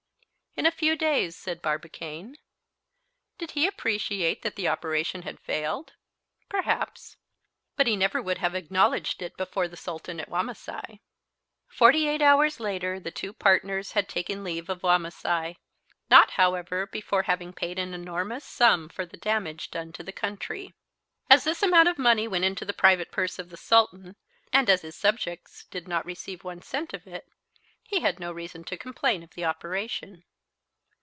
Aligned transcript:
"In 0.57 0.65
a 0.65 0.71
few 0.71 0.97
days," 0.97 1.37
said 1.37 1.61
Barbicane. 1.61 2.35
Did 3.37 3.51
he 3.51 3.65
appreciate 3.65 4.41
that 4.41 4.57
the 4.57 4.67
operation 4.67 5.21
had 5.21 5.39
failed? 5.39 5.93
Perhaps. 6.49 7.15
But 7.77 7.87
he 7.87 7.95
never 7.95 8.21
would 8.21 8.39
have 8.39 8.53
acknowledged 8.53 9.21
it 9.21 9.37
before 9.37 9.69
the 9.69 9.77
Sultan 9.77 10.19
at 10.19 10.27
Wamasai. 10.29 10.99
Forty 11.69 12.09
eight 12.09 12.21
hours 12.21 12.59
later 12.59 12.99
the 12.99 13.11
two 13.11 13.31
partners 13.31 13.93
had 13.93 14.09
taken 14.09 14.43
leave 14.43 14.69
of 14.69 14.83
Wamasai, 14.83 15.55
not, 16.09 16.31
however, 16.31 16.85
before 16.85 17.23
having 17.23 17.53
paid 17.53 17.79
an 17.79 17.93
enormous 17.93 18.43
sum 18.43 18.89
for 18.89 19.05
the 19.05 19.15
damage 19.17 19.71
done 19.71 19.93
to 19.93 20.03
the 20.03 20.11
country. 20.11 20.75
As 21.29 21.45
this 21.45 21.63
amount 21.63 21.87
of 21.87 21.97
money 21.97 22.27
went 22.27 22.43
into 22.43 22.65
the 22.65 22.73
private 22.73 23.09
purse 23.09 23.39
of 23.39 23.51
the 23.51 23.57
Sultan, 23.57 24.17
and 24.51 24.69
as 24.69 24.81
his 24.81 24.97
subjects 24.97 25.63
did 25.71 25.87
not 25.87 26.05
receive 26.05 26.43
one 26.43 26.61
cent 26.61 26.93
of 26.93 27.07
it, 27.07 27.25
he 27.81 28.01
had 28.01 28.19
no 28.19 28.33
reason 28.33 28.65
to 28.65 28.75
complain 28.75 29.23
of 29.23 29.31
the 29.33 29.45
operation. 29.45 30.25